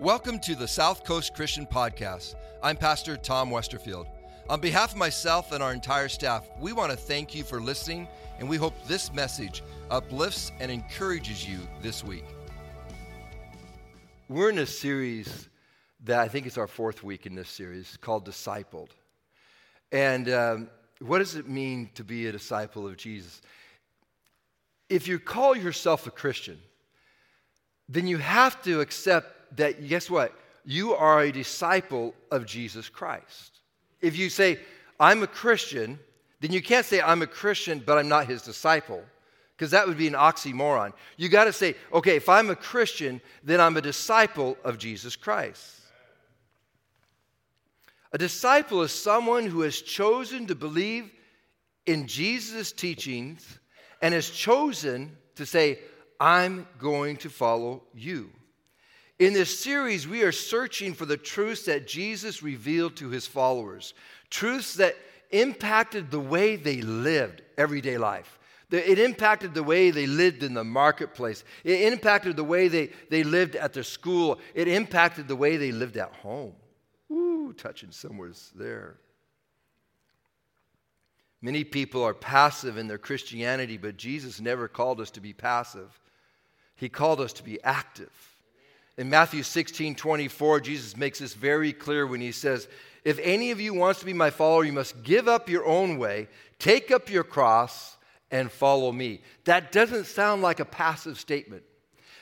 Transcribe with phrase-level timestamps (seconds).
[0.00, 2.34] Welcome to the South Coast Christian Podcast.
[2.62, 4.06] I'm Pastor Tom Westerfield.
[4.50, 8.06] On behalf of myself and our entire staff, we want to thank you for listening,
[8.38, 12.26] and we hope this message uplifts and encourages you this week.
[14.28, 15.48] We're in a series
[16.04, 18.90] that I think is our fourth week in this series called Discipled.
[19.92, 20.70] And um,
[21.00, 23.40] what does it mean to be a disciple of Jesus?
[24.90, 26.58] If you call yourself a Christian,
[27.88, 30.32] then you have to accept that, guess what?
[30.64, 33.60] You are a disciple of Jesus Christ.
[34.00, 34.58] If you say,
[34.98, 35.98] I'm a Christian,
[36.40, 39.02] then you can't say, I'm a Christian, but I'm not his disciple,
[39.56, 40.92] because that would be an oxymoron.
[41.16, 45.16] You got to say, okay, if I'm a Christian, then I'm a disciple of Jesus
[45.16, 45.80] Christ.
[48.12, 51.10] A disciple is someone who has chosen to believe
[51.86, 53.58] in Jesus' teachings
[54.00, 55.78] and has chosen to say,
[56.18, 58.30] I'm going to follow you.
[59.18, 63.94] In this series, we are searching for the truths that Jesus revealed to his followers,
[64.28, 64.94] truths that
[65.30, 68.38] impacted the way they lived everyday life.
[68.70, 71.44] It impacted the way they lived in the marketplace.
[71.64, 74.40] It impacted the way they, they lived at their school.
[74.54, 76.52] It impacted the way they lived at home.
[77.10, 78.98] Ooh, touching somewhere's there.
[81.40, 86.00] Many people are passive in their Christianity, but Jesus never called us to be passive.
[86.74, 88.35] He called us to be active.
[88.98, 92.68] In Matthew 16 24, Jesus makes this very clear when he says,
[93.04, 95.98] If any of you wants to be my follower, you must give up your own
[95.98, 97.96] way, take up your cross,
[98.30, 99.20] and follow me.
[99.44, 101.62] That doesn't sound like a passive statement.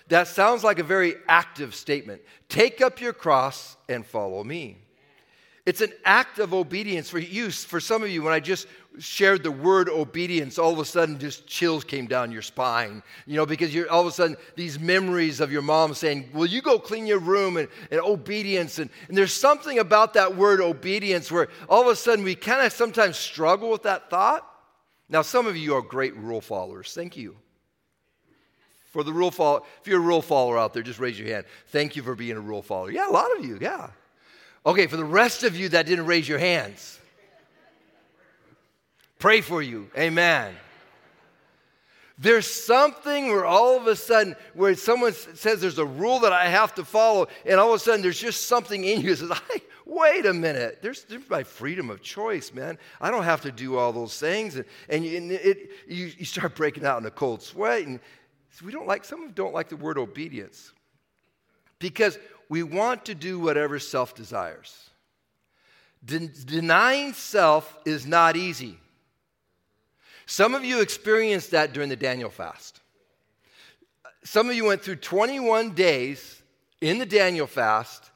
[0.08, 2.22] That sounds like a very active statement.
[2.48, 4.78] Take up your cross and follow me.
[5.66, 7.50] It's an act of obedience for you.
[7.50, 8.66] For some of you, when I just
[8.98, 13.36] shared the word obedience, all of a sudden just chills came down your spine, you
[13.36, 16.60] know, because you're all of a sudden these memories of your mom saying, Will you
[16.60, 17.56] go clean your room?
[17.56, 18.78] and, and obedience.
[18.78, 22.64] And, and there's something about that word obedience where all of a sudden we kind
[22.64, 24.46] of sometimes struggle with that thought.
[25.08, 26.92] Now, some of you are great rule followers.
[26.94, 27.36] Thank you.
[28.92, 31.46] For the rule follower, if you're a rule follower out there, just raise your hand.
[31.68, 32.90] Thank you for being a rule follower.
[32.90, 33.88] Yeah, a lot of you, yeah.
[34.66, 36.98] Okay, for the rest of you that didn't raise your hands,
[39.18, 39.90] pray for you.
[39.96, 40.54] Amen.
[42.16, 46.46] There's something where all of a sudden, where someone says there's a rule that I
[46.46, 49.60] have to follow, and all of a sudden there's just something in you that says,
[49.86, 52.78] wait a minute, there's, there's, my freedom of choice, man.
[53.00, 54.54] I don't have to do all those things.
[54.54, 57.82] And, and, you, and it, you, you, start breaking out in a cold sweat.
[57.82, 57.98] And
[58.64, 60.72] we don't like, some of them don't like the word obedience
[61.80, 62.18] because
[62.48, 64.90] we want to do whatever self desires.
[66.04, 68.78] De- denying self is not easy.
[70.26, 72.80] Some of you experienced that during the Daniel fast.
[74.22, 76.42] Some of you went through 21 days
[76.80, 78.10] in the Daniel fast,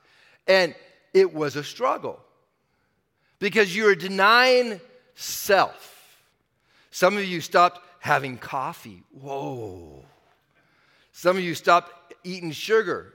[0.46, 0.74] and
[1.12, 2.18] it was a struggle
[3.38, 4.80] because you were denying
[5.14, 5.94] self.
[6.90, 9.02] Some of you stopped having coffee.
[9.12, 10.04] Whoa.
[11.12, 13.12] Some of you stopped eating sugar.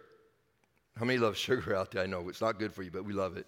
[0.97, 2.03] How many love sugar out there?
[2.03, 3.47] I know it's not good for you, but we love it.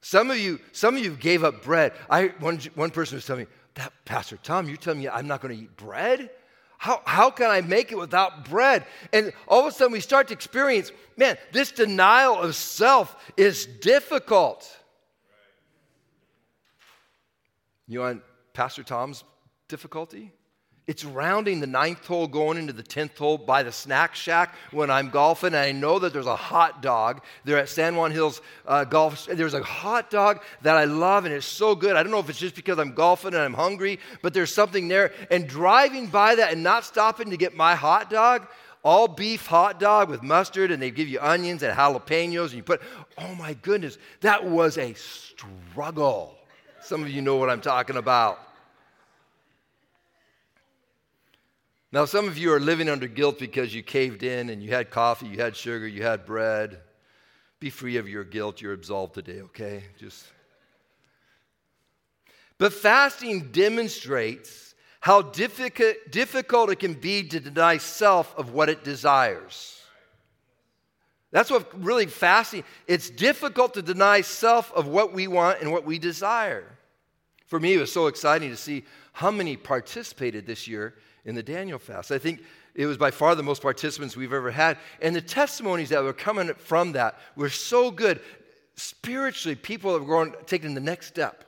[0.00, 1.92] Some of you, some of you gave up bread.
[2.10, 5.40] I one, one person was telling me, that Pastor Tom, you're telling me I'm not
[5.40, 6.30] going to eat bread?
[6.78, 8.84] How, how can I make it without bread?
[9.12, 13.66] And all of a sudden we start to experience, man, this denial of self is
[13.66, 14.68] difficult.
[17.86, 18.22] You want
[18.52, 19.22] Pastor Tom's
[19.68, 20.32] difficulty?
[20.88, 24.90] It's rounding the ninth hole, going into the tenth hole by the snack shack when
[24.90, 25.48] I'm golfing.
[25.48, 29.26] And I know that there's a hot dog there at San Juan Hills uh, Golf.
[29.26, 31.94] There's a hot dog that I love, and it's so good.
[31.94, 34.88] I don't know if it's just because I'm golfing and I'm hungry, but there's something
[34.88, 35.12] there.
[35.30, 38.48] And driving by that and not stopping to get my hot dog,
[38.82, 42.62] all beef hot dog with mustard, and they give you onions and jalapenos, and you
[42.64, 42.82] put,
[43.18, 46.34] oh my goodness, that was a struggle.
[46.80, 48.40] Some of you know what I'm talking about.
[51.92, 54.90] Now, some of you are living under guilt because you caved in and you had
[54.90, 56.80] coffee, you had sugar, you had bread.
[57.60, 58.62] Be free of your guilt.
[58.62, 59.84] You're absolved today, okay?
[59.98, 60.24] Just.
[62.56, 69.78] But fasting demonstrates how difficult, it can be to deny self of what it desires.
[71.30, 75.84] That's what really fasting, it's difficult to deny self of what we want and what
[75.84, 76.64] we desire.
[77.46, 81.42] For me, it was so exciting to see how many participated this year in the
[81.42, 82.10] Daniel fast.
[82.10, 82.42] I think
[82.74, 84.78] it was by far the most participants we've ever had.
[85.00, 88.20] And the testimonies that were coming from that were so good.
[88.76, 91.44] Spiritually, people have gone taking the next step.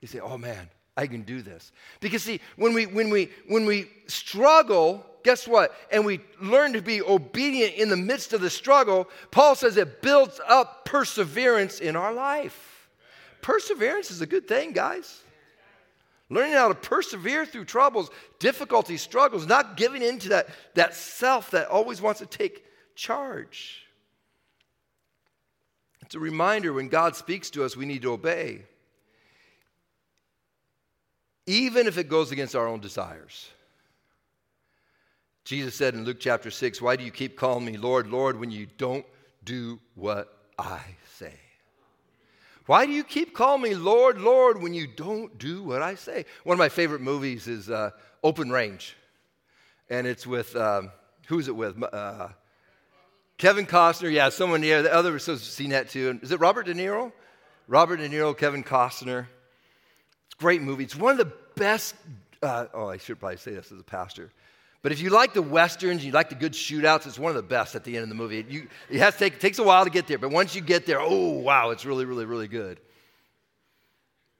[0.00, 1.72] They say, oh man, I can do this.
[2.00, 5.74] Because see, when we when we when we struggle guess what?
[5.90, 9.08] And we learn to be obedient in the midst of the struggle.
[9.30, 12.88] Paul says it builds up perseverance in our life.
[13.42, 15.20] Perseverance is a good thing, guys.
[16.30, 21.50] Learning how to persevere through troubles, difficulties, struggles, not giving in to that, that self
[21.50, 23.84] that always wants to take charge.
[26.02, 28.62] It's a reminder when God speaks to us, we need to obey,
[31.46, 33.48] even if it goes against our own desires.
[35.44, 38.52] Jesus said in Luke chapter 6, Why do you keep calling me Lord, Lord, when
[38.52, 39.06] you don't
[39.42, 40.80] do what I
[41.16, 41.34] say?
[42.66, 46.24] Why do you keep calling me Lord, Lord, when you don't do what I say?
[46.44, 47.90] One of my favorite movies is uh,
[48.22, 48.96] Open Range.
[49.88, 50.92] And it's with, um,
[51.26, 51.82] who's it with?
[51.82, 52.28] Uh,
[53.38, 54.12] Kevin Costner.
[54.12, 54.82] Yeah, someone here.
[54.82, 56.20] The other has seen that too.
[56.22, 57.12] Is it Robert De Niro?
[57.66, 59.26] Robert De Niro, Kevin Costner.
[60.26, 60.84] It's a great movie.
[60.84, 61.94] It's one of the best.
[62.42, 64.30] Uh, oh, I should probably say this as a pastor.
[64.82, 67.42] But if you like the westerns, you like the good shootouts, it's one of the
[67.42, 68.44] best at the end of the movie.
[68.48, 70.86] You, it has take, it takes a while to get there, but once you get
[70.86, 72.80] there, oh wow, it's really, really, really good.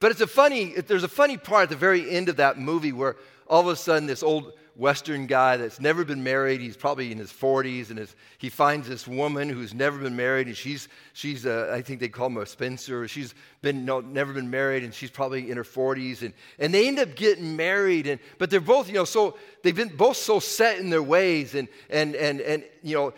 [0.00, 2.92] But it's a funny, there's a funny part at the very end of that movie
[2.92, 3.16] where
[3.46, 6.62] all of a sudden this old Western guy that's never been married.
[6.62, 10.46] He's probably in his 40s, and his, he finds this woman who's never been married,
[10.46, 13.06] and she's, she's a, I think they call him a spinster.
[13.06, 16.88] She's been no, never been married, and she's probably in her 40s, and, and they
[16.88, 18.06] end up getting married.
[18.06, 21.54] And but they're both, you know, so they've been both so set in their ways,
[21.54, 23.12] and and and and you know,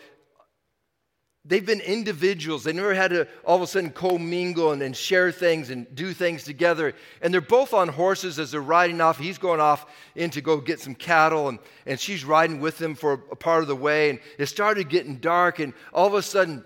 [1.45, 2.63] They've been individuals.
[2.63, 6.45] They never had to all of a sudden commingle and, share things and do things
[6.45, 6.95] together.
[7.21, 9.19] And they're both on horses as they're riding off.
[9.19, 12.95] He's going off in to go get some cattle, and, and she's riding with him
[12.95, 14.11] for a part of the way.
[14.11, 16.65] And it started getting dark, and all of a sudden,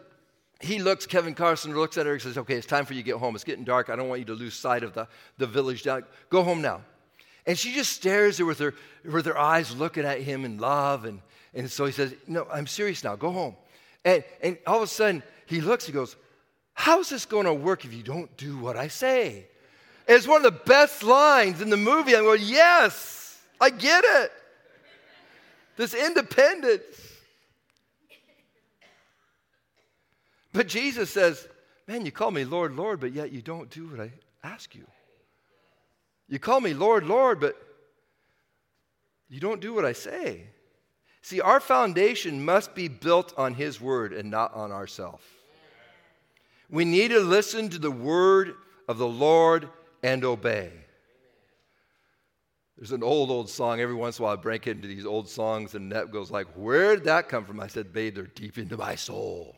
[0.60, 3.06] he looks, Kevin Costner looks at her and says, Okay, it's time for you to
[3.06, 3.34] get home.
[3.34, 3.88] It's getting dark.
[3.88, 5.08] I don't want you to lose sight of the,
[5.38, 6.04] the village down.
[6.28, 6.82] Go home now.
[7.46, 8.74] And she just stares there with her,
[9.04, 11.04] with her eyes looking at him in love.
[11.04, 11.20] And,
[11.54, 13.16] and so he says, No, I'm serious now.
[13.16, 13.56] Go home.
[14.06, 16.14] And, and all of a sudden, he looks, he goes,
[16.74, 19.46] How's this going to work if you don't do what I say?
[20.06, 22.14] It's one of the best lines in the movie.
[22.14, 24.32] I go, Yes, I get it.
[25.76, 26.84] This independence.
[30.52, 31.48] But Jesus says,
[31.88, 34.12] Man, you call me Lord, Lord, but yet you don't do what I
[34.44, 34.86] ask you.
[36.28, 37.60] You call me Lord, Lord, but
[39.28, 40.44] you don't do what I say.
[41.26, 45.24] See, our foundation must be built on His Word and not on ourselves.
[46.70, 48.54] We need to listen to the Word
[48.86, 49.68] of the Lord
[50.04, 50.70] and obey.
[52.76, 53.80] There's an old, old song.
[53.80, 56.46] Every once in a while, I break into these old songs, and Net goes like,
[56.54, 59.56] "Where did that come from?" I said, "Babe, they're deep into my soul.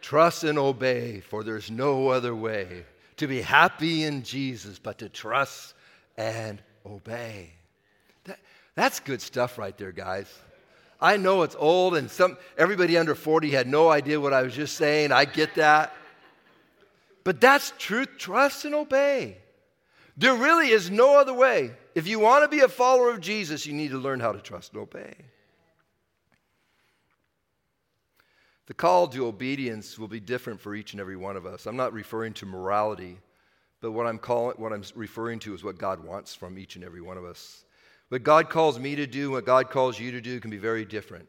[0.00, 2.86] Trust and obey, for there's no other way
[3.18, 5.74] to be happy in Jesus but to trust
[6.16, 7.52] and obey."
[8.26, 8.38] That,
[8.74, 10.32] that's good stuff right there, guys.
[11.00, 14.54] I know it's old, and some, everybody under 40 had no idea what I was
[14.54, 15.12] just saying.
[15.12, 15.94] I get that.
[17.24, 18.10] But that's truth.
[18.18, 19.38] Trust and obey.
[20.16, 21.72] There really is no other way.
[21.94, 24.40] If you want to be a follower of Jesus, you need to learn how to
[24.40, 25.14] trust and obey.
[28.66, 31.66] The call to obedience will be different for each and every one of us.
[31.66, 33.18] I'm not referring to morality,
[33.80, 36.84] but what I'm, calling, what I'm referring to is what God wants from each and
[36.84, 37.64] every one of us.
[38.08, 40.84] What God calls me to do, what God calls you to do can be very
[40.84, 41.28] different.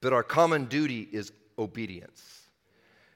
[0.00, 2.22] But our common duty is obedience.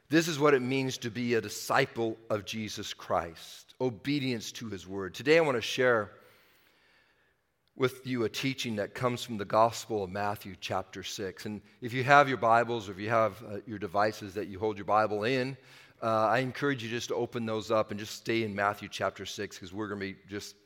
[0.09, 4.87] This is what it means to be a disciple of Jesus Christ obedience to his
[4.87, 5.15] word.
[5.15, 6.11] Today, I want to share
[7.77, 11.47] with you a teaching that comes from the Gospel of Matthew, chapter 6.
[11.47, 14.59] And if you have your Bibles or if you have uh, your devices that you
[14.59, 15.57] hold your Bible in,
[16.03, 19.25] uh, I encourage you just to open those up and just stay in Matthew chapter
[19.25, 20.57] 6 because we're going to be just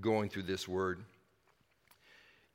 [0.00, 1.04] going through this word.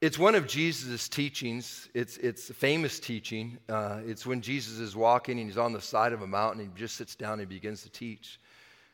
[0.01, 1.89] It's one of Jesus' teachings.
[1.93, 3.57] It's, it's a famous teaching.
[3.67, 6.71] Uh, it's when Jesus is walking and he's on the side of a mountain and
[6.71, 8.39] he just sits down and begins to teach.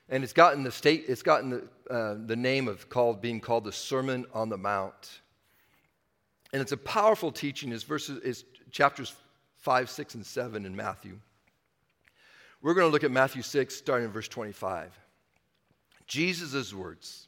[0.10, 3.64] And it's gotten the state, it's gotten the, uh, the name of called, being called
[3.64, 5.22] the Sermon on the Mount.
[6.54, 7.72] And it's a powerful teaching.
[7.72, 9.14] It's verses, it's chapters
[9.58, 11.20] 5, 6, and 7 in Matthew.
[12.62, 14.98] We're going to look at Matthew 6, starting in verse 25.
[16.08, 17.28] Jesus' words.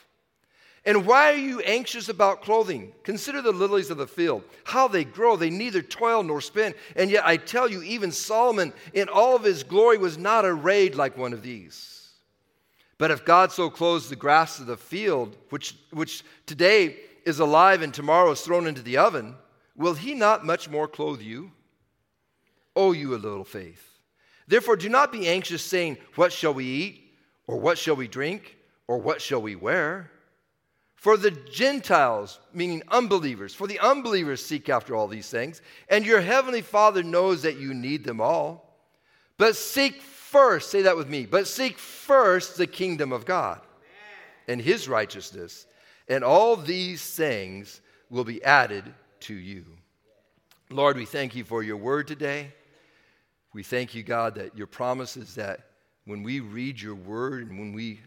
[0.83, 2.91] And why are you anxious about clothing?
[3.03, 5.35] Consider the lilies of the field, how they grow.
[5.35, 6.73] They neither toil nor spin.
[6.95, 10.95] And yet I tell you, even Solomon in all of his glory was not arrayed
[10.95, 12.09] like one of these.
[12.97, 17.83] But if God so clothes the grass of the field, which, which today is alive
[17.83, 19.35] and tomorrow is thrown into the oven,
[19.75, 21.51] will he not much more clothe you?
[22.75, 23.87] Oh, you a little faith.
[24.47, 27.13] Therefore, do not be anxious, saying, What shall we eat?
[27.47, 28.57] Or what shall we drink?
[28.87, 30.11] Or what shall we wear?
[31.01, 36.21] For the Gentiles, meaning unbelievers, for the unbelievers seek after all these things, and your
[36.21, 38.77] heavenly Father knows that you need them all.
[39.39, 43.61] But seek first, say that with me, but seek first the kingdom of God
[44.47, 45.65] and his righteousness,
[46.07, 47.81] and all these things
[48.11, 48.83] will be added
[49.21, 49.65] to you.
[50.69, 52.53] Lord, we thank you for your word today.
[53.53, 55.61] We thank you, God, that your promise is that
[56.05, 58.01] when we read your word and when we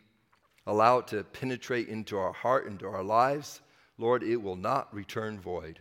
[0.66, 3.60] allow it to penetrate into our heart, into our lives,
[3.98, 5.78] Lord, it will not return void.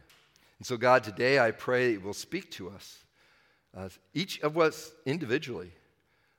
[0.60, 3.04] And so, God, today I pray it will speak to us,
[3.76, 5.72] uh, each of us individually,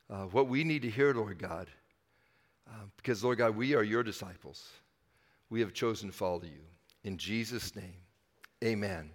[0.08, 1.68] uh, what we need to hear, Lord God.
[2.68, 4.70] Uh, because, Lord God, we are your disciples.
[5.50, 6.62] We have chosen to follow you.
[7.02, 7.96] In Jesus' name,
[8.62, 9.10] amen.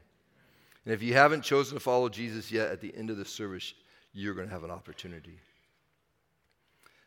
[0.86, 3.74] And if you haven't chosen to follow Jesus yet, at the end of the service,
[4.14, 5.40] you're going to have an opportunity.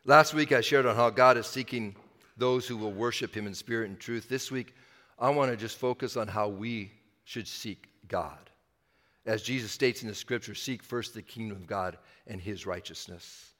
[0.04, 1.94] Last week, I shared on how God is seeking
[2.36, 4.28] those who will worship him in spirit and truth.
[4.28, 4.74] This week,
[5.18, 6.92] I want to just focus on how we
[7.24, 8.50] should seek God.
[9.24, 11.96] As Jesus states in the scripture, seek first the kingdom of God
[12.26, 13.52] and his righteousness.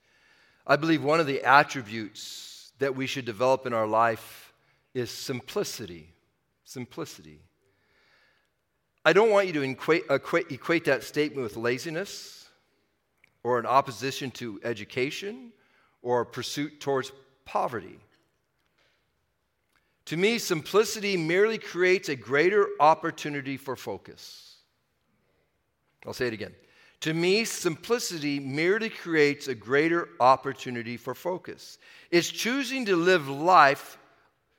[0.66, 4.52] I believe one of the attributes that we should develop in our life
[4.94, 6.12] is simplicity.
[6.64, 7.40] Simplicity.
[9.04, 12.48] I don't want you to equate, equate, equate that statement with laziness
[13.42, 15.52] or an opposition to education
[16.02, 17.12] or a pursuit towards
[17.44, 17.98] poverty.
[20.06, 24.56] To me, simplicity merely creates a greater opportunity for focus.
[26.06, 26.54] I'll say it again.
[27.00, 31.78] To me, simplicity merely creates a greater opportunity for focus.
[32.10, 33.98] It's choosing to live life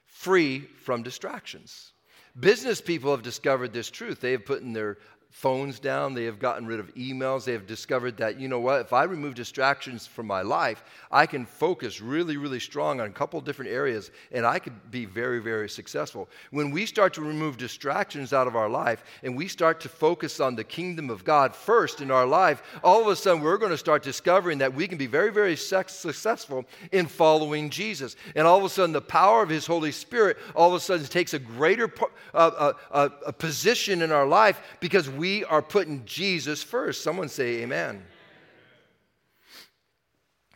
[0.05, 1.93] free from distractions.
[2.39, 4.19] Business people have discovered this truth.
[4.19, 4.97] They have put in their
[5.33, 6.13] phones down.
[6.13, 7.43] They have gotten rid of emails.
[7.43, 11.25] They have discovered that, you know what, if I remove distractions from my life, I
[11.25, 15.39] can focus really, really strong on a couple different areas and I could be very,
[15.39, 16.29] very successful.
[16.51, 20.39] When we start to remove distractions out of our life and we start to focus
[20.39, 23.71] on the kingdom of God first in our life, all of a sudden we're going
[23.71, 28.15] to start discovering that we can be very, very successful in following Jesus.
[28.35, 31.07] And all of a sudden, the power of His Holy Spirit all of a sudden
[31.07, 31.91] takes a greater
[32.35, 37.01] uh, uh, uh, position in our life because we we are putting Jesus first.
[37.01, 38.03] Someone say, Amen.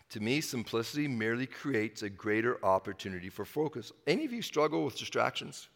[0.09, 3.93] To me, simplicity merely creates a greater opportunity for focus.
[4.05, 5.69] Any of you struggle with distractions?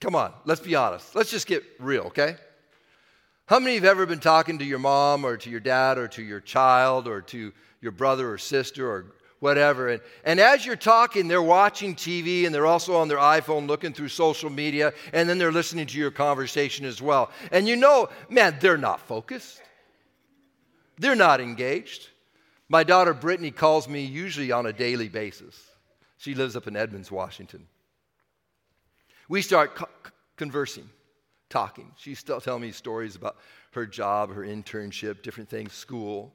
[0.00, 1.14] Come on, let's be honest.
[1.14, 2.36] Let's just get real, okay?
[3.44, 5.98] How many of you have ever been talking to your mom or to your dad
[5.98, 9.88] or to your child or to your brother or sister or whatever.
[9.88, 13.92] And, and as you're talking, they're watching TV and they're also on their iPhone looking
[13.92, 17.30] through social media, and then they're listening to your conversation as well.
[17.50, 19.60] And you know, man, they're not focused,
[20.98, 22.08] they're not engaged.
[22.68, 25.60] My daughter Brittany calls me usually on a daily basis.
[26.18, 27.66] She lives up in Edmonds, Washington.
[29.28, 29.88] We start co-
[30.36, 30.88] conversing,
[31.48, 31.90] talking.
[31.96, 33.38] She's still telling me stories about
[33.72, 36.32] her job, her internship, different things, school.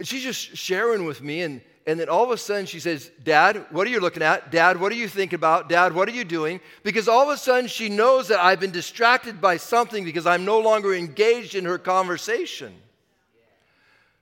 [0.00, 3.10] And she's just sharing with me, and, and then all of a sudden she says,
[3.22, 4.50] Dad, what are you looking at?
[4.50, 5.68] Dad, what are you thinking about?
[5.68, 6.58] Dad, what are you doing?
[6.82, 10.46] Because all of a sudden she knows that I've been distracted by something because I'm
[10.46, 12.72] no longer engaged in her conversation.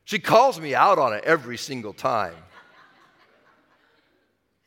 [0.05, 2.35] She calls me out on it every single time.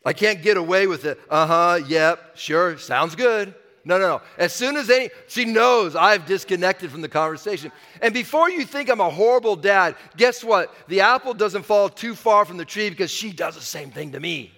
[0.05, 1.19] I can't get away with it.
[1.29, 3.53] Uh huh, yep, sure, sounds good.
[3.83, 4.21] No, no, no.
[4.37, 7.71] As soon as any, she knows I've disconnected from the conversation.
[8.01, 10.73] And before you think I'm a horrible dad, guess what?
[10.87, 14.11] The apple doesn't fall too far from the tree because she does the same thing
[14.11, 14.51] to me.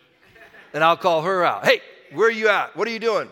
[0.74, 1.66] And I'll call her out.
[1.66, 2.76] Hey, where are you at?
[2.76, 3.30] What are you doing?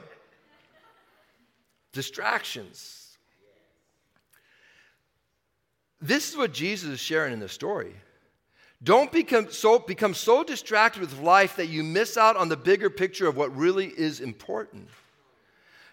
[1.92, 3.18] Distractions.
[6.00, 7.96] This is what Jesus is sharing in the story.
[8.84, 12.90] Don't become so, become so distracted with life that you miss out on the bigger
[12.90, 14.88] picture of what really is important.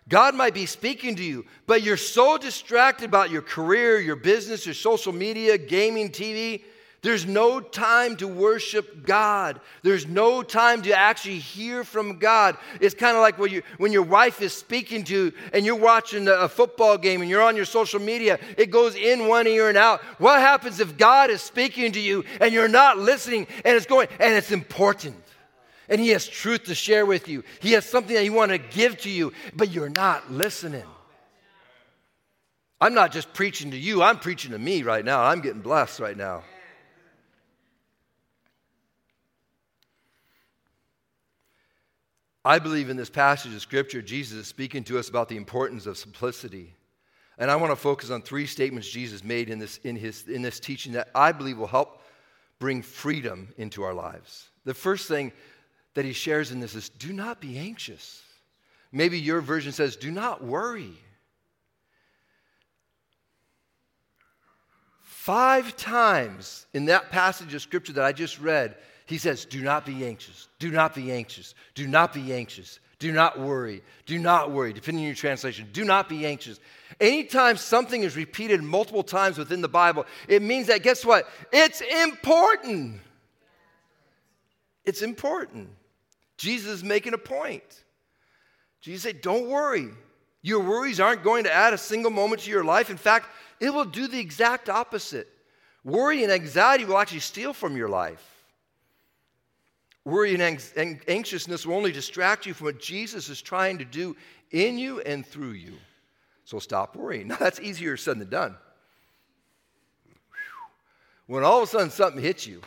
[0.09, 4.65] God might be speaking to you, but you're so distracted about your career, your business,
[4.65, 6.63] your social media, gaming, TV.
[7.01, 9.61] There's no time to worship God.
[9.83, 12.57] There's no time to actually hear from God.
[12.81, 15.77] It's kind of like when, you, when your wife is speaking to you and you're
[15.77, 18.41] watching a football game and you're on your social media.
[18.57, 20.01] It goes in one ear and out.
[20.19, 24.09] What happens if God is speaking to you and you're not listening and it's going,
[24.19, 25.23] and it's important?
[25.89, 27.45] And He has truth to share with you.
[27.61, 30.85] He has something that He wants to give to you, but you're not listening.
[32.81, 35.23] I'm not just preaching to you, I'm preaching to me right now.
[35.23, 36.45] I'm getting blessed right now.
[42.45, 45.87] I believe in this passage of Scripture, Jesus is speaking to us about the importance
[45.87, 46.75] of simplicity.
[47.37, 50.43] And I want to focus on three statements Jesus made in this, in, his, in
[50.43, 52.03] this teaching that I believe will help
[52.59, 54.49] bring freedom into our lives.
[54.65, 55.33] The first thing
[55.99, 58.23] that he shares in this is do not be anxious.
[58.93, 60.93] Maybe your version says, do not worry.
[65.03, 68.77] Five times in that passage of scripture that I just read,
[69.07, 73.11] he says, Do not be anxious, do not be anxious, do not be anxious, do
[73.11, 76.61] not worry, do not worry, depending on your translation, do not be anxious.
[77.01, 81.29] Anytime something is repeated multiple times within the Bible, it means that, guess what?
[81.53, 83.01] It's important.
[84.85, 85.71] It's important.
[86.39, 87.85] Jesus is making a point.
[88.81, 89.89] Jesus said, Don't worry.
[90.41, 92.91] Your worries aren't going to add a single moment to your life.
[92.91, 93.29] In fact,
[93.61, 95.29] it will do the exact opposite.
[95.85, 98.25] Worry and anxiety will actually steal from your life.
[100.05, 100.43] Worry and
[101.09, 104.17] anxiousness will only distract you from what Jesus is trying to do
[104.53, 105.75] in you and through you.
[106.45, 107.29] So stop worrying.
[107.29, 108.57] Now, that's easier said than done.
[111.27, 112.63] When all of a sudden something hits you,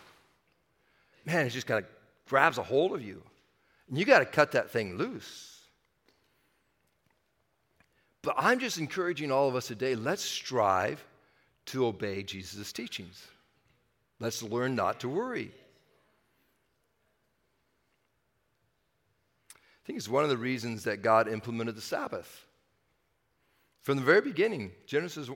[1.26, 1.90] man, it just kind of
[2.28, 3.24] grabs a hold of you.
[3.92, 5.60] You got to cut that thing loose.
[8.22, 11.04] But I'm just encouraging all of us today let's strive
[11.68, 13.28] to obey Jesus' teachings.
[14.20, 15.52] Let's learn not to worry.
[19.54, 22.46] I think it's one of the reasons that God implemented the Sabbath.
[23.82, 25.28] From the very beginning, Genesis,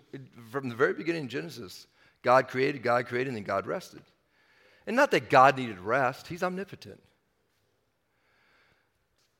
[0.51, 1.87] from the very beginning, Genesis,
[2.21, 4.03] God created, God created, and then God rested.
[4.85, 7.01] And not that God needed rest, He's omnipotent.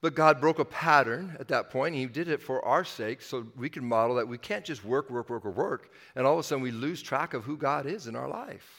[0.01, 3.21] But God broke a pattern at that point, and He did it for our sake
[3.21, 6.33] so we can model that we can't just work, work, work, or work, and all
[6.33, 8.69] of a sudden we lose track of who God is in our life.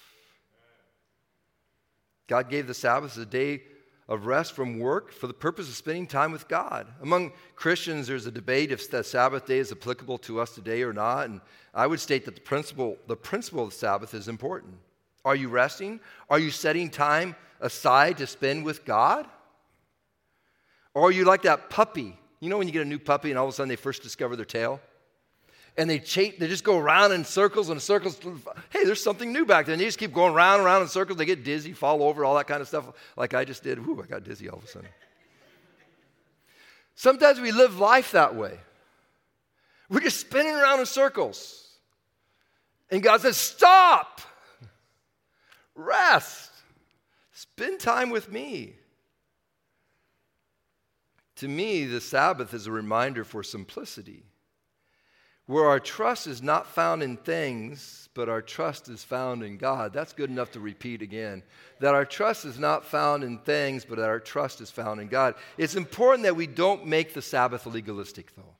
[2.28, 3.62] God gave the Sabbath as a day
[4.08, 6.86] of rest from work for the purpose of spending time with God.
[7.02, 10.92] Among Christians, there's a debate if the Sabbath day is applicable to us today or
[10.92, 11.40] not, and
[11.74, 14.74] I would state that the principle, the principle of the Sabbath is important.
[15.24, 15.98] Are you resting?
[16.30, 19.26] Are you setting time aside to spend with God?
[20.96, 22.16] Or you like that puppy?
[22.40, 24.02] You know when you get a new puppy and all of a sudden they first
[24.02, 24.80] discover their tail?
[25.76, 28.18] And they, chase, they just go around in circles and circles.
[28.70, 29.74] Hey, there's something new back there.
[29.74, 31.18] And they just keep going around and around in circles.
[31.18, 33.76] They get dizzy, fall over, all that kind of stuff, like I just did.
[33.76, 34.88] Ooh, I got dizzy all of a sudden.
[36.94, 38.58] Sometimes we live life that way.
[39.90, 41.74] We're just spinning around in circles.
[42.90, 44.22] And God says, Stop!
[45.74, 46.52] Rest.
[47.32, 48.76] Spend time with me.
[51.36, 54.24] To me, the Sabbath is a reminder for simplicity,
[55.46, 59.92] where our trust is not found in things, but our trust is found in God.
[59.92, 61.42] That's good enough to repeat again.
[61.80, 65.08] That our trust is not found in things, but that our trust is found in
[65.08, 65.34] God.
[65.58, 68.56] It's important that we don't make the Sabbath legalistic, though.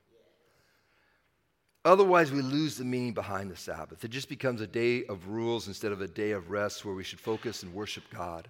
[1.83, 4.03] Otherwise, we lose the meaning behind the Sabbath.
[4.03, 7.03] It just becomes a day of rules instead of a day of rest where we
[7.03, 8.47] should focus and worship God.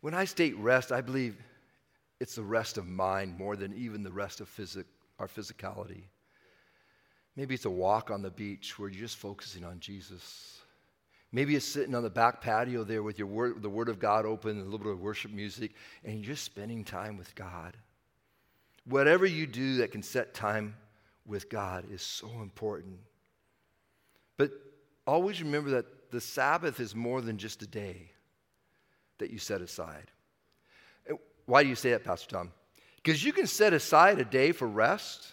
[0.00, 1.36] When I state rest, I believe
[2.22, 4.86] it's the rest of mind more than even the rest of physic,
[5.18, 6.04] our physicality.
[7.34, 10.60] Maybe it's a walk on the beach where you're just focusing on Jesus.
[11.32, 14.24] Maybe it's sitting on the back patio there with your word, the Word of God
[14.24, 15.72] open a little bit of worship music,
[16.04, 17.76] and you're just spending time with God.
[18.84, 20.76] Whatever you do that can set time
[21.26, 23.00] with God is so important.
[24.36, 24.52] But
[25.08, 28.12] always remember that the Sabbath is more than just a day
[29.18, 30.11] that you set aside.
[31.46, 32.52] Why do you say that, Pastor Tom?
[32.96, 35.32] Because you can set aside a day for rest,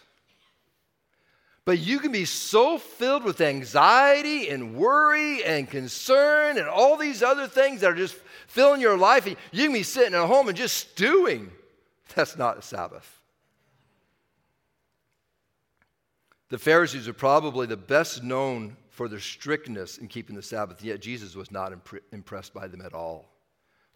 [1.65, 7.21] but you can be so filled with anxiety and worry and concern and all these
[7.21, 8.15] other things that are just
[8.47, 9.27] filling your life.
[9.27, 11.51] And you can be sitting at home and just stewing.
[12.15, 13.19] That's not a Sabbath.
[16.49, 20.99] The Pharisees are probably the best known for their strictness in keeping the Sabbath, yet
[20.99, 23.29] Jesus was not imp- impressed by them at all.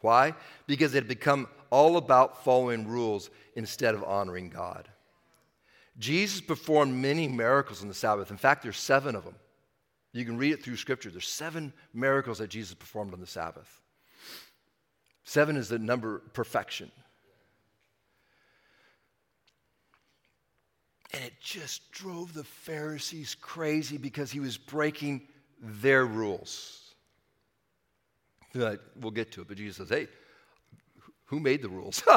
[0.04, 0.36] Why?
[0.68, 4.90] Because it had become all about following rules instead of honoring God.
[5.98, 8.30] Jesus performed many miracles on the Sabbath.
[8.30, 9.36] In fact, there's seven of them.
[10.12, 11.10] You can read it through Scripture.
[11.10, 13.82] There's seven miracles that Jesus performed on the Sabbath.
[15.24, 16.92] Seven is the number perfection.
[21.14, 25.30] And it just drove the Pharisees crazy because he was breaking
[25.62, 26.83] their rules.
[28.54, 30.08] We'll get to it, but Jesus says, hey,
[31.26, 32.04] Who made the rules?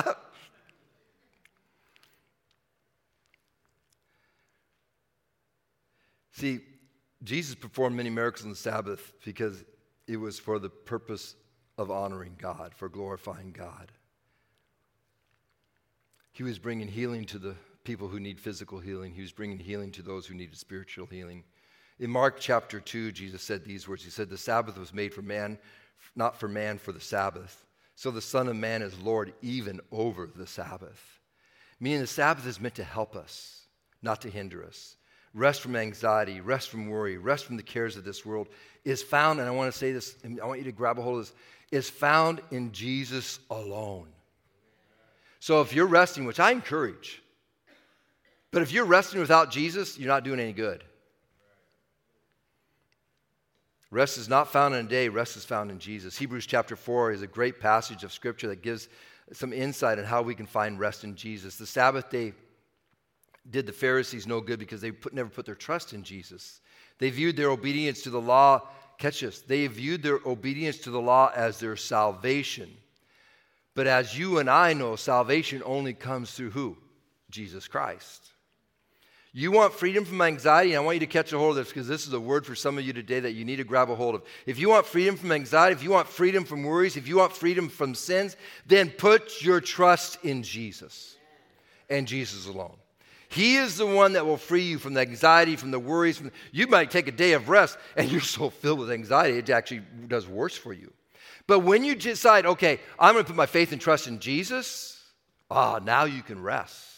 [6.33, 6.61] See,
[7.23, 9.65] Jesus performed many miracles on the Sabbath because
[10.07, 11.35] it was for the purpose
[11.79, 13.91] of honoring God, for glorifying God.
[16.33, 19.91] He was bringing healing to the people who need physical healing, he was bringing healing
[19.93, 21.45] to those who needed spiritual healing.
[21.99, 25.23] In Mark chapter 2, Jesus said these words He said, The Sabbath was made for
[25.23, 25.59] man,
[26.15, 27.65] not for man for the Sabbath.
[27.95, 31.21] So the Son of Man is Lord even over the Sabbath.
[31.81, 33.63] Meaning the Sabbath is meant to help us,
[34.03, 34.97] not to hinder us.
[35.33, 38.49] Rest from anxiety, rest from worry, rest from the cares of this world
[38.85, 41.21] is found, and I want to say this, I want you to grab a hold
[41.21, 41.35] of this,
[41.71, 44.09] is found in Jesus alone.
[45.41, 47.23] So if you're resting, which I encourage,
[48.51, 50.85] but if you're resting without Jesus, you're not doing any good.
[53.91, 56.17] Rest is not found in a day, rest is found in Jesus.
[56.17, 58.89] Hebrews chapter 4 is a great passage of scripture that gives
[59.33, 61.57] some insight on how we can find rest in Jesus.
[61.57, 62.33] The Sabbath day
[63.51, 66.61] did the Pharisees no good because they put, never put their trust in Jesus.
[66.99, 68.69] They viewed their obedience to the law,
[68.99, 72.77] catch this, they viewed their obedience to the law as their salvation.
[73.75, 76.77] But as you and I know, salvation only comes through who?
[77.31, 78.31] Jesus Christ.
[79.39, 81.69] You want freedom from anxiety, and I want you to catch a hold of this
[81.69, 83.91] because this is a word for some of you today that you need to grab
[83.91, 84.23] a hold of.
[84.47, 87.35] If you want freedom from anxiety, if you want freedom from worries, if you want
[87.35, 91.19] freedom from sins, then put your trust in Jesus
[91.91, 92.77] and Jesus alone.
[93.29, 96.17] He is the one that will free you from the anxiety, from the worries.
[96.17, 99.51] From, you might take a day of rest and you're so filled with anxiety, it
[99.51, 100.91] actually does worse for you.
[101.47, 104.99] But when you decide, okay, I'm going to put my faith and trust in Jesus,
[105.51, 106.96] ah, now you can rest.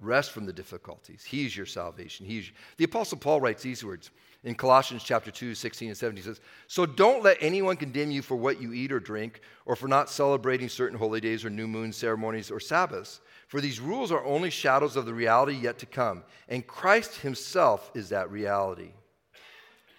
[0.00, 1.24] Rest from the difficulties.
[1.24, 2.24] He's your salvation.
[2.24, 2.54] He's your...
[2.78, 4.10] The Apostle Paul writes these words
[4.44, 6.22] in Colossians chapter 2, 16 and 17.
[6.22, 9.76] He says, So don't let anyone condemn you for what you eat or drink, or
[9.76, 13.20] for not celebrating certain holy days or new moon ceremonies or Sabbaths.
[13.48, 17.90] For these rules are only shadows of the reality yet to come, and Christ himself
[17.94, 18.92] is that reality.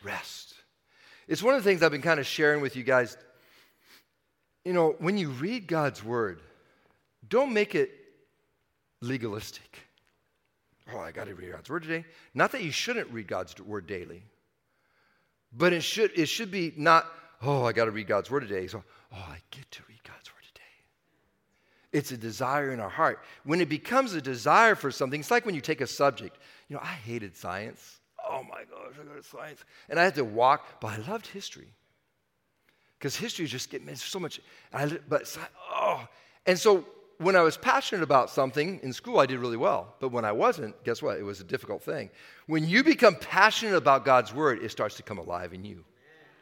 [0.04, 0.56] Rest.
[1.28, 3.18] It's one of the things I've been kind of sharing with you guys.
[4.66, 6.42] You know, when you read God's word,
[7.28, 7.92] don't make it
[9.02, 9.80] legalistic.
[10.94, 12.06] Oh, I got to read God's word today.
[12.34, 14.24] Not that you shouldn't read God's word daily,
[15.54, 17.06] but it should, it should be not,
[17.42, 18.68] oh, I got to read God's word today.
[18.68, 20.62] So, oh, I get to read God's word today.
[21.92, 23.24] It's a desire in our heart.
[23.44, 26.38] When it becomes a desire for something, it's like when you take a subject.
[26.68, 28.00] You know, I hated science.
[28.28, 29.64] Oh my gosh, I got science.
[29.90, 31.74] And I had to walk, but I loved history.
[32.98, 34.40] Because history is just getting so much,
[34.72, 35.36] I, but,
[35.74, 36.08] oh.
[36.46, 36.86] And so
[37.22, 39.96] when I was passionate about something in school, I did really well.
[40.00, 41.18] But when I wasn't, guess what?
[41.20, 42.10] It was a difficult thing.
[42.48, 45.86] When you become passionate about God's word, it starts to come alive in you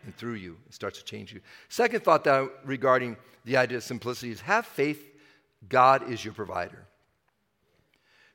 [0.05, 0.57] and through you.
[0.67, 1.41] It starts to change you.
[1.67, 5.05] Second thought that regarding the idea of simplicity is have faith
[5.67, 6.85] God is your provider.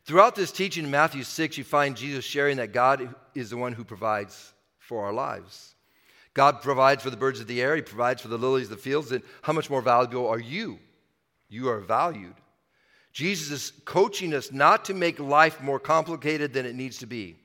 [0.04, 3.72] Throughout this teaching in Matthew 6, you find Jesus sharing that God is the one
[3.72, 5.74] who provides for our lives.
[6.35, 8.76] God provides for the birds of the air, He provides for the lilies of the
[8.76, 10.78] fields, and how much more valuable are you
[11.55, 12.35] you are valued.
[13.12, 17.37] Jesus is coaching us not to make life more complicated than it needs to be.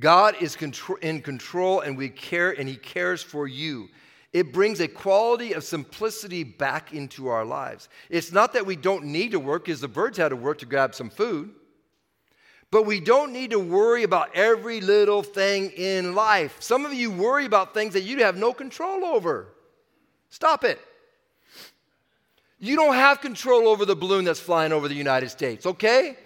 [0.00, 0.56] God is
[1.00, 3.88] in control and we care and he cares for you.
[4.32, 7.88] It brings a quality of simplicity back into our lives.
[8.10, 10.66] It's not that we don't need to work because the birds had to work to
[10.66, 11.50] grab some food.
[12.72, 16.56] But we don't need to worry about every little thing in life.
[16.58, 19.54] Some of you worry about things that you have no control over.
[20.30, 20.80] Stop it.
[22.64, 26.16] You don't have control over the balloon that's flying over the United States, okay?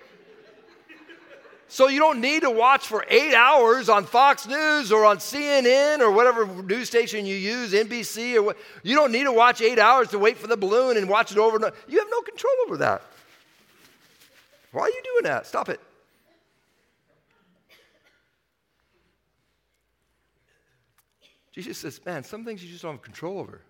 [1.66, 5.98] So you don't need to watch for eight hours on Fox News or on CNN
[5.98, 8.56] or whatever news station you use, NBC or what.
[8.84, 11.38] You don't need to watch eight hours to wait for the balloon and watch it
[11.38, 11.58] over.
[11.88, 13.02] You have no control over that.
[14.70, 15.44] Why are you doing that?
[15.44, 15.80] Stop it.
[21.50, 23.60] Jesus says, man, some things you just don't have control over.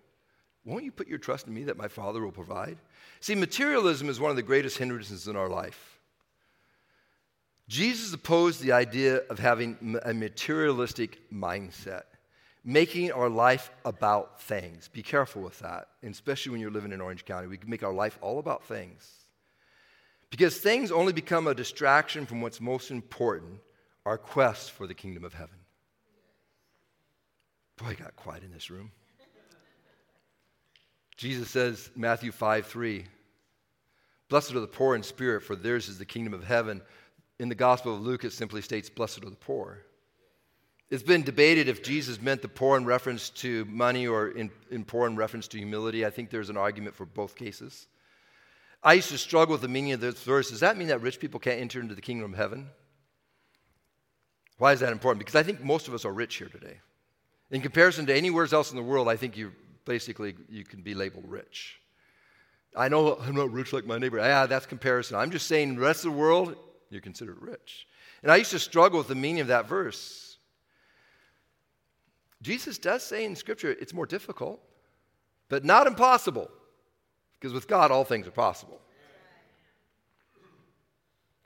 [0.69, 2.77] Won't you put your trust in me that my Father will provide?
[3.21, 5.99] See, materialism is one of the greatest hindrances in our life.
[7.67, 12.03] Jesus opposed the idea of having a materialistic mindset,
[12.63, 14.87] making our life about things.
[14.89, 17.47] Be careful with that, especially when you're living in Orange County.
[17.47, 19.11] We can make our life all about things.
[20.29, 23.59] Because things only become a distraction from what's most important
[24.05, 25.57] our quest for the kingdom of heaven.
[27.77, 28.91] Boy, I got quiet in this room.
[31.19, 33.05] Jesus says, Matthew 5 3,
[34.29, 36.81] Blessed are the poor in spirit, for theirs is the kingdom of heaven.
[37.39, 39.79] In the Gospel of Luke, it simply states, Blessed are the poor.
[40.89, 44.85] It's been debated if Jesus meant the poor in reference to money or in, in
[44.85, 46.05] poor in reference to humility.
[46.05, 47.87] I think there's an argument for both cases.
[48.81, 50.51] I used to struggle with the meaning of this verse.
[50.51, 52.69] Does that mean that rich people can't enter into the kingdom of heaven?
[54.57, 55.19] Why is that important?
[55.19, 56.79] Because I think most of us are rich here today.
[57.51, 59.51] In comparison to anywhere else in the world, I think you
[59.89, 61.81] basically you can be labeled rich.
[62.75, 64.19] I know I'm not rich like my neighbor.
[64.19, 65.17] Yeah, that's comparison.
[65.17, 66.55] I'm just saying the rest of the world,
[66.91, 67.87] you're considered rich.
[68.21, 70.37] And I used to struggle with the meaning of that verse.
[72.43, 74.61] Jesus does say in Scripture it's more difficult,
[75.49, 76.51] but not impossible.
[77.39, 78.79] Because with God, all things are possible.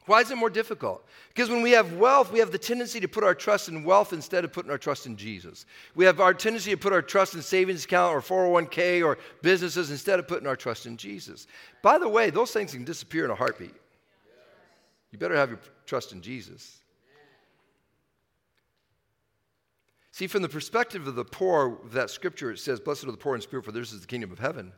[0.06, 1.06] Why is it more difficult?
[1.30, 4.12] Because when we have wealth, we have the tendency to put our trust in wealth
[4.12, 5.66] instead of putting our trust in Jesus.
[5.96, 9.92] We have our tendency to put our trust in savings account or 401k or businesses
[9.92, 11.48] instead of putting our trust in Jesus.
[11.82, 13.76] By the way, those things can disappear in a heartbeat.
[15.12, 16.80] You better have your trust in Jesus.
[20.12, 23.36] See, from the perspective of the poor, that scripture, it says, Blessed are the poor
[23.36, 24.74] in spirit, for theirs is the kingdom of heaven.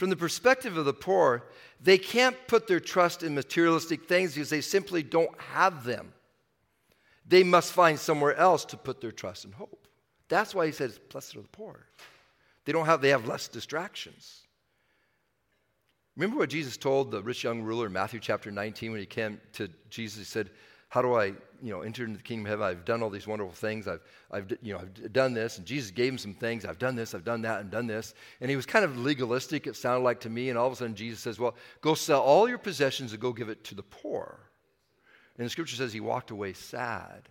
[0.00, 1.44] From the perspective of the poor,
[1.78, 6.14] they can't put their trust in materialistic things because they simply don't have them.
[7.28, 9.86] They must find somewhere else to put their trust and hope.
[10.30, 11.84] That's why he says, Blessed are the poor.
[12.64, 14.46] They don't have, they have less distractions.
[16.16, 19.38] Remember what Jesus told the rich young ruler in Matthew chapter 19 when he came
[19.52, 20.20] to Jesus?
[20.20, 20.48] He said,
[20.90, 22.66] how do I, you know, enter into the kingdom of heaven?
[22.66, 23.86] I've done all these wonderful things.
[23.86, 25.56] I've, I've, you know, I've done this.
[25.56, 26.64] And Jesus gave him some things.
[26.64, 28.12] I've done this, I've done that, and done this.
[28.40, 30.48] And he was kind of legalistic, it sounded like to me.
[30.48, 33.32] And all of a sudden, Jesus says, well, go sell all your possessions and go
[33.32, 34.40] give it to the poor.
[35.38, 37.28] And the scripture says he walked away sad.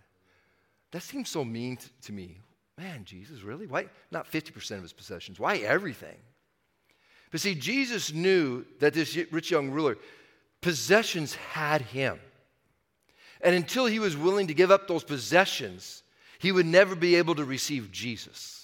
[0.92, 2.40] That seems so mean t- to me.
[2.78, 3.66] Man, Jesus, really?
[3.66, 5.38] Why not 50% of his possessions?
[5.38, 6.16] Why everything?
[7.30, 9.98] But see, Jesus knew that this rich young ruler,
[10.62, 12.18] possessions had him.
[13.42, 16.02] And until he was willing to give up those possessions,
[16.38, 18.60] he would never be able to receive Jesus.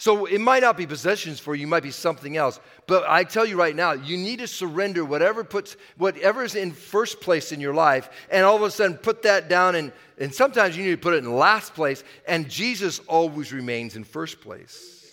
[0.00, 2.60] So it might not be possessions for you, it might be something else.
[2.86, 6.70] But I tell you right now, you need to surrender whatever puts whatever is in
[6.70, 10.32] first place in your life, and all of a sudden put that down and, and
[10.32, 14.40] sometimes you need to put it in last place, and Jesus always remains in first
[14.40, 15.07] place.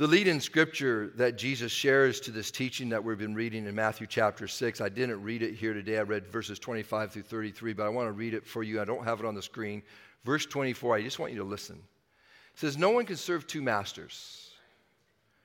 [0.00, 3.74] The lead in scripture that Jesus shares to this teaching that we've been reading in
[3.74, 5.98] Matthew chapter 6, I didn't read it here today.
[5.98, 8.80] I read verses 25 through 33, but I want to read it for you.
[8.80, 9.82] I don't have it on the screen.
[10.24, 11.76] Verse 24, I just want you to listen.
[11.76, 14.52] It says, No one can serve two masters.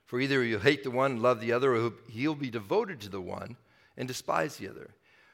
[0.05, 3.09] For either you'll hate the one and love the other, or he'll be devoted to
[3.09, 3.57] the one
[3.97, 4.89] and despise the other.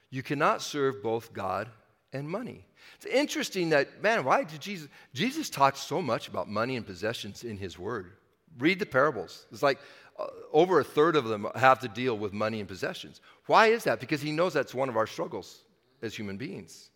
[0.10, 1.70] You cannot serve both God
[2.12, 2.66] and money.
[2.96, 4.88] It's interesting that, man, why did Jesus?
[5.14, 8.14] Jesus talks so much about money and possessions in his word.
[8.60, 9.46] Read the parables.
[9.52, 9.80] It's like
[10.20, 13.22] uh, over a third of them have to deal with money and possessions.
[13.46, 14.00] Why is that?
[14.00, 15.64] Because he knows that's one of our struggles
[16.02, 16.90] as human beings.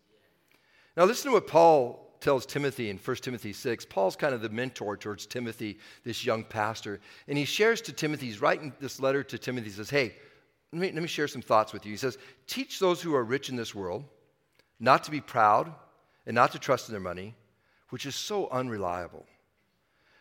[0.96, 3.84] Now, listen to what Paul tells Timothy in 1 Timothy 6.
[3.86, 7.00] Paul's kind of the mentor towards Timothy, this young pastor.
[7.28, 10.14] And he shares to Timothy, he's writing this letter to Timothy, he says, Hey,
[10.72, 11.92] let me, let me share some thoughts with you.
[11.92, 14.04] He says, Teach those who are rich in this world
[14.80, 15.72] not to be proud
[16.26, 17.34] and not to trust in their money,
[17.90, 19.24] which is so unreliable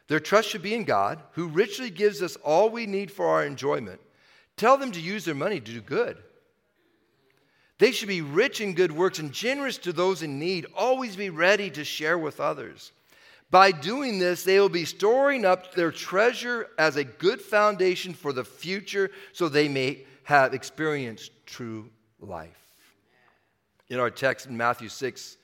[0.07, 3.45] their trust should be in God, who richly gives us all we need for our
[3.45, 3.99] enjoyment.
[4.57, 6.17] Tell them to use their money to do good.
[7.77, 11.29] They should be rich in good works and generous to those in need, always be
[11.29, 12.91] ready to share with others.
[13.51, 18.33] By doing this, they will be storing up their treasure as a good foundation for
[18.33, 21.89] the future so they may have experienced true
[22.19, 22.73] life.
[23.89, 25.37] In our text in Matthew 6,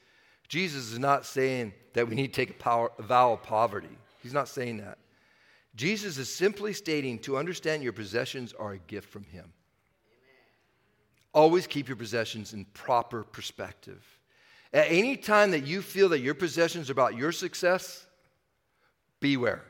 [0.47, 3.97] Jesus is not saying that we need to take a, power, a vow of poverty.
[4.21, 4.97] He's not saying that.
[5.75, 9.45] Jesus is simply stating to understand your possessions are a gift from Him.
[9.45, 10.35] Amen.
[11.33, 14.05] Always keep your possessions in proper perspective.
[14.73, 18.05] At any time that you feel that your possessions are about your success,
[19.19, 19.63] beware.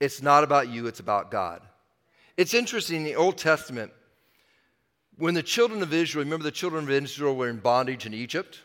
[0.00, 1.62] It's not about you, it's about God.
[2.36, 3.92] It's interesting in the Old Testament,
[5.16, 8.60] when the children of Israel, remember the children of Israel were in bondage in Egypt?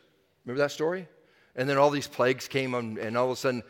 [0.46, 1.08] Remember that story?
[1.56, 3.64] And then all these plagues came, on, and all of a sudden,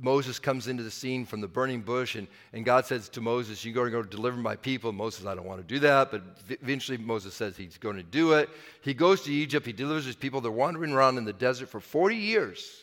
[0.00, 3.64] Moses comes into the scene from the burning bush, and, and God says to Moses,
[3.64, 4.92] You're going to go deliver my people.
[4.92, 6.10] Moses, I don't want to do that.
[6.10, 8.48] But eventually, Moses says he's going to do it.
[8.82, 10.40] He goes to Egypt, he delivers his people.
[10.40, 12.82] They're wandering around in the desert for 40 years.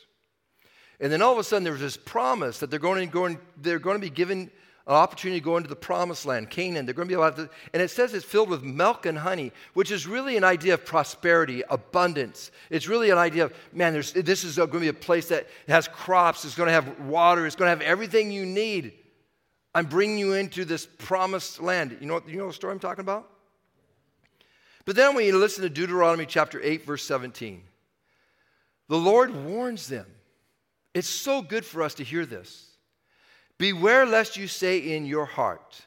[1.00, 3.80] And then all of a sudden, there's this promise that they're going to, go they're
[3.80, 4.50] going to be given
[4.88, 6.86] an opportunity to go into the promised land, Canaan.
[6.86, 9.52] They're going to be able to, and it says it's filled with milk and honey,
[9.74, 12.52] which is really an idea of prosperity, abundance.
[12.70, 15.88] It's really an idea of, man, this is going to be a place that has
[15.88, 18.94] crops, it's going to have water, it's going to have everything you need.
[19.74, 21.98] I'm bringing you into this promised land.
[22.00, 23.30] You know, what, you know the story I'm talking about?
[24.86, 27.64] But then when you listen to Deuteronomy chapter 8, verse 17,
[28.88, 30.06] the Lord warns them.
[30.94, 32.65] It's so good for us to hear this.
[33.58, 35.86] Beware lest you say in your heart,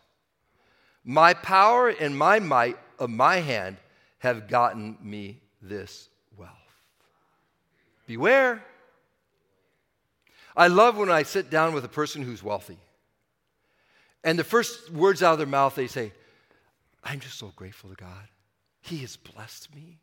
[1.04, 3.76] My power and my might of my hand
[4.18, 6.52] have gotten me this wealth.
[8.06, 8.64] Beware.
[10.56, 12.78] I love when I sit down with a person who's wealthy.
[14.24, 16.12] And the first words out of their mouth, they say,
[17.04, 18.28] I'm just so grateful to God.
[18.80, 19.98] He has blessed me.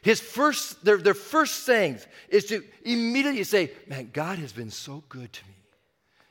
[0.00, 5.02] His first, their, their first sayings is to immediately say, Man, God has been so
[5.08, 5.57] good to me.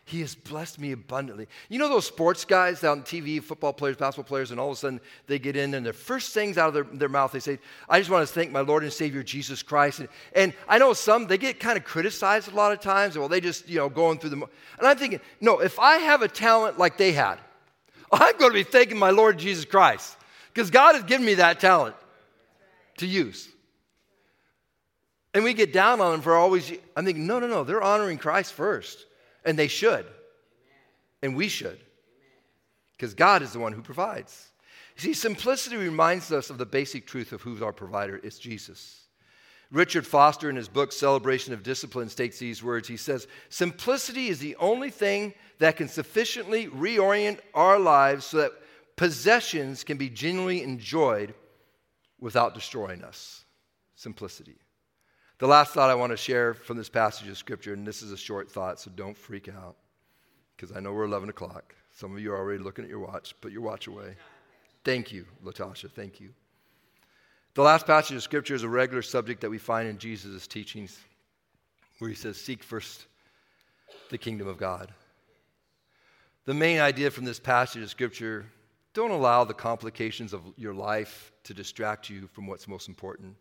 [0.07, 1.49] He has blessed me abundantly.
[1.67, 4.77] You know those sports guys out on TV, football players, basketball players, and all of
[4.77, 7.41] a sudden they get in and the first things out of their, their mouth, they
[7.41, 9.99] say, I just want to thank my Lord and Savior Jesus Christ.
[9.99, 13.17] And, and I know some, they get kind of criticized a lot of times.
[13.17, 14.37] Well, they just, you know, going through the.
[14.37, 17.37] And I'm thinking, no, if I have a talent like they had,
[18.13, 20.15] I'm going to be thanking my Lord Jesus Christ
[20.53, 21.97] because God has given me that talent
[22.99, 23.49] to use.
[25.33, 28.17] And we get down on them for always, I'm thinking, no, no, no, they're honoring
[28.17, 29.06] Christ first.
[29.47, 30.05] And they should.
[31.23, 31.79] And we should.
[32.91, 34.49] Because God is the one who provides.
[34.97, 38.19] See, simplicity reminds us of the basic truth of who's our provider.
[38.23, 39.05] It's Jesus.
[39.71, 42.87] Richard Foster, in his book Celebration of Discipline, states these words.
[42.87, 48.51] He says, Simplicity is the only thing that can sufficiently reorient our lives so that
[48.97, 51.33] possessions can be genuinely enjoyed
[52.19, 53.45] without destroying us.
[53.95, 54.57] Simplicity.
[55.39, 58.11] The last thought I want to share from this passage of Scripture, and this is
[58.11, 59.75] a short thought, so don't freak out,
[60.55, 61.75] because I know we're 11 o'clock.
[61.93, 63.35] Some of you are already looking at your watch.
[63.39, 64.15] Put your watch away.
[64.83, 65.91] Thank you, Latasha.
[65.91, 66.29] Thank you.
[67.53, 70.99] The last passage of Scripture is a regular subject that we find in Jesus' teachings,
[71.99, 73.05] where he says, Seek first
[74.09, 74.91] the kingdom of God.
[76.45, 78.45] The main idea from this passage of Scripture
[78.95, 83.35] don't allow the complications of your life to distract you from what's most important.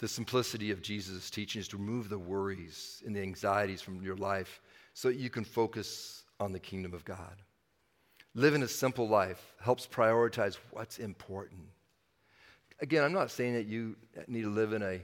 [0.00, 4.16] The simplicity of Jesus' teaching is to remove the worries and the anxieties from your
[4.16, 4.62] life
[4.94, 7.36] so that you can focus on the kingdom of God.
[8.34, 11.60] Living a simple life helps prioritize what's important.
[12.80, 13.94] Again, I'm not saying that you
[14.26, 15.02] need to live in a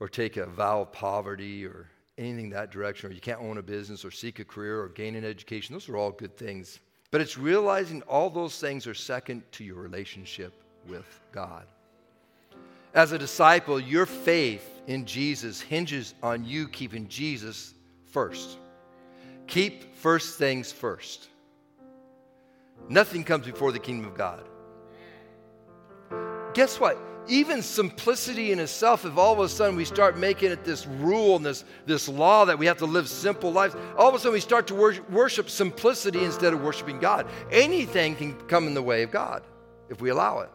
[0.00, 3.62] or take a vow of poverty or anything that direction, or you can't own a
[3.62, 5.72] business or seek a career or gain an education.
[5.72, 6.80] Those are all good things.
[7.12, 10.52] But it's realizing all those things are second to your relationship
[10.88, 11.66] with God.
[12.94, 17.74] As a disciple, your faith in Jesus hinges on you keeping Jesus
[18.10, 18.58] first.
[19.46, 21.28] Keep first things first.
[22.88, 24.48] Nothing comes before the kingdom of God.
[26.54, 26.98] Guess what?
[27.28, 31.36] even simplicity in itself, if all of a sudden we start making it this rule
[31.36, 34.32] and this, this law that we have to live simple lives, all of a sudden
[34.32, 37.26] we start to worship, worship simplicity instead of worshiping God.
[37.50, 39.44] Anything can come in the way of God
[39.88, 40.50] if we allow it.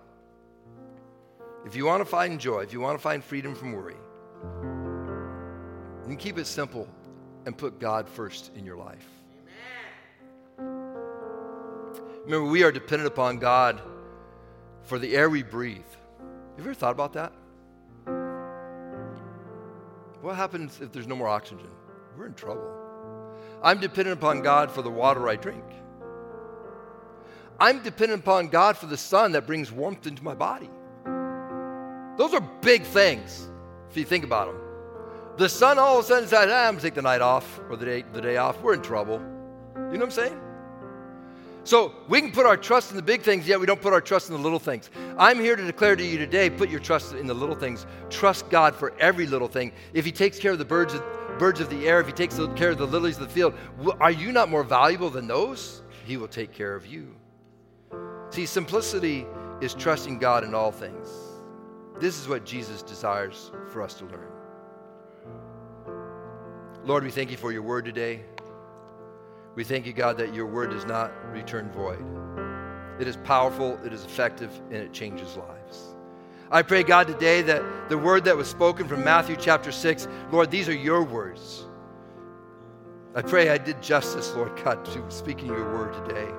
[1.67, 3.97] If you want to find joy, if you want to find freedom from worry,
[6.05, 6.87] then keep it simple
[7.45, 9.05] and put God first in your life.
[10.57, 10.69] Amen.
[12.23, 13.81] Remember, we are dependent upon God
[14.83, 15.83] for the air we breathe
[16.55, 17.33] have you ever thought about that?
[20.21, 21.67] What happens if there's no more oxygen?
[22.17, 22.67] We're in trouble.
[23.61, 25.65] I'm dependent upon God for the water I drink.
[27.59, 30.69] I'm dependent upon God for the sun that brings warmth into my body.
[32.17, 33.47] Those are big things
[33.89, 34.61] if you think about them.
[35.37, 37.85] The sun all of a sudden decides, ah, I'm take the night off or the
[37.85, 38.59] day, the day off.
[38.61, 39.21] We're in trouble.
[39.75, 40.41] You know what I'm saying?
[41.63, 44.01] So we can put our trust in the big things, yet we don't put our
[44.01, 44.89] trust in the little things.
[45.17, 47.85] I'm here to declare to you today put your trust in the little things.
[48.09, 49.73] Trust God for every little thing.
[49.93, 51.03] If He takes care of the birds of,
[51.37, 53.53] birds of the air, if He takes care of the lilies of the field,
[53.99, 55.83] are you not more valuable than those?
[56.05, 57.13] He will take care of you.
[58.29, 59.27] See, simplicity
[59.61, 61.26] is trusting God in all things.
[61.99, 64.29] This is what Jesus desires for us to learn.
[66.83, 68.21] Lord, we thank you for your word today.
[69.55, 72.05] We thank you, God, that your word does not return void.
[72.99, 75.95] It is powerful, it is effective, and it changes lives.
[76.51, 80.49] I pray, God, today that the word that was spoken from Matthew chapter 6, Lord,
[80.51, 81.65] these are your words.
[83.15, 86.29] I pray I did justice, Lord God, to speaking your word today.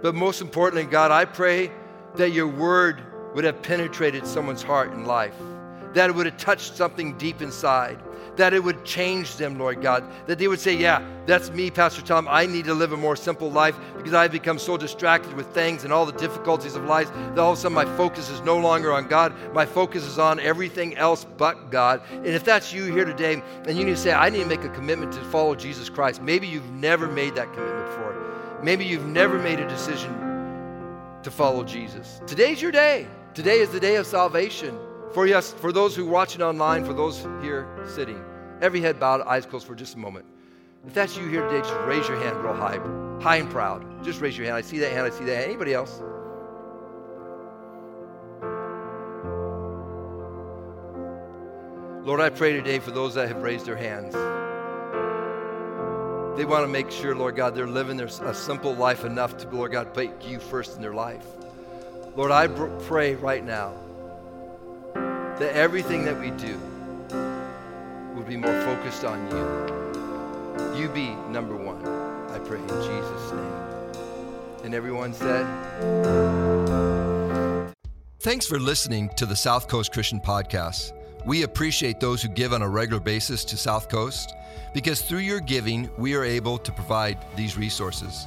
[0.00, 1.70] But most importantly, God, I pray
[2.14, 3.02] that your word
[3.34, 5.34] would have penetrated someone's heart and life,
[5.94, 7.98] that it would have touched something deep inside,
[8.36, 10.04] that it would change them, Lord God.
[10.26, 12.28] That they would say, Yeah, that's me, Pastor Tom.
[12.30, 15.84] I need to live a more simple life because I've become so distracted with things
[15.84, 18.56] and all the difficulties of life that all of a sudden my focus is no
[18.56, 19.34] longer on God.
[19.52, 22.00] My focus is on everything else but God.
[22.10, 24.64] And if that's you here today and you need to say, I need to make
[24.64, 28.14] a commitment to follow Jesus Christ, maybe you've never made that commitment before.
[28.62, 30.28] Maybe you've never made a decision
[31.22, 32.20] to follow Jesus.
[32.26, 33.06] Today's your day.
[33.38, 34.76] Today is the day of salvation
[35.12, 38.20] for us, for those who are watching online, for those here sitting.
[38.60, 40.26] Every head bowed, eyes closed for just a moment.
[40.84, 42.80] If that's you here today, just raise your hand real high,
[43.22, 44.02] high and proud.
[44.02, 44.56] Just raise your hand.
[44.56, 45.06] I see that hand.
[45.06, 45.44] I see that.
[45.44, 46.02] Anybody else?
[52.04, 54.14] Lord, I pray today for those that have raised their hands.
[56.36, 59.48] They want to make sure, Lord God, they're living their, a simple life enough to,
[59.50, 61.24] Lord God, put you first in their life.
[62.18, 63.72] Lord, I pray right now
[65.38, 66.58] that everything that we do
[68.16, 70.80] would be more focused on you.
[70.80, 71.86] You be number one,
[72.32, 74.64] I pray in Jesus' name.
[74.64, 75.46] And everyone said,
[78.18, 80.94] Thanks for listening to the South Coast Christian Podcast.
[81.24, 84.34] We appreciate those who give on a regular basis to South Coast
[84.74, 88.26] because through your giving, we are able to provide these resources.